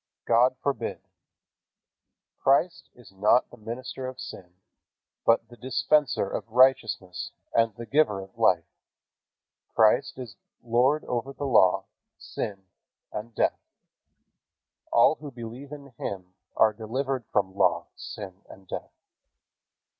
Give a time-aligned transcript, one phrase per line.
[0.25, 0.99] God forbid.
[2.39, 4.55] Christ is not the minister of sin,
[5.27, 8.65] but the Dispenser of righteousness and the Giver of life.
[9.75, 11.85] Christ is Lord over law,
[12.17, 12.63] sin
[13.13, 13.59] and death.
[14.91, 18.95] All who believe in Him are delivered from law, sin and death.